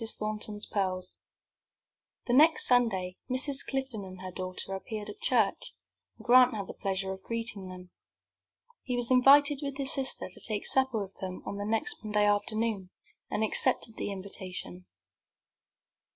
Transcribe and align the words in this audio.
THORNTON'S 0.03 0.65
PEARLS 0.65 1.19
The 2.25 2.33
next 2.33 2.65
Sunday 2.65 3.17
Mrs. 3.29 3.63
Clifton 3.63 4.03
and 4.03 4.19
her 4.21 4.31
daughter 4.31 4.73
appeared 4.73 5.09
at 5.09 5.19
church, 5.21 5.75
and 6.17 6.25
Grant 6.25 6.55
had 6.55 6.65
the 6.65 6.73
pleasure 6.73 7.13
of 7.13 7.21
greeting 7.21 7.69
them. 7.69 7.91
He 8.81 8.95
was 8.95 9.11
invited 9.11 9.59
with 9.61 9.77
his 9.77 9.93
sister 9.93 10.27
to 10.27 10.39
take 10.39 10.65
supper 10.65 10.97
with 10.99 11.13
them 11.17 11.43
on 11.45 11.57
the 11.57 11.65
next 11.65 12.03
Monday 12.03 12.25
afternoon, 12.25 12.89
and 13.29 13.43
accepted 13.43 13.97
the 13.97 14.11
invitation. 14.11 14.87